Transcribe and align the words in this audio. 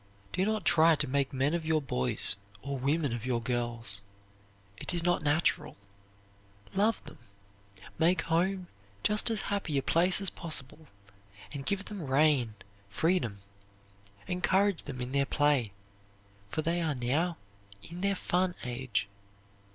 Do 0.33 0.43
not 0.47 0.65
try 0.65 0.95
to 0.95 1.07
make 1.07 1.31
men 1.31 1.53
of 1.53 1.63
your 1.63 1.79
boys 1.79 2.35
or 2.63 2.79
women 2.79 3.13
of 3.13 3.23
your 3.23 3.39
girls. 3.39 4.01
It 4.77 4.95
is 4.95 5.03
not 5.03 5.21
natural. 5.21 5.77
Love 6.73 7.03
them. 7.03 7.19
Make 7.99 8.23
home 8.23 8.65
just 9.03 9.29
as 9.29 9.41
happy 9.41 9.77
a 9.77 9.83
place 9.83 10.19
as 10.19 10.31
possible, 10.31 10.87
and 11.53 11.67
give 11.67 11.85
them 11.85 12.01
rein, 12.01 12.55
freedom. 12.89 13.41
Encourage 14.27 14.81
them 14.85 15.01
in 15.01 15.11
their 15.11 15.27
play, 15.27 15.71
for 16.49 16.63
they 16.63 16.81
are 16.81 16.95
now 16.95 17.37
in 17.83 18.01
their 18.01 18.15
fun 18.15 18.55
age. 18.63 19.07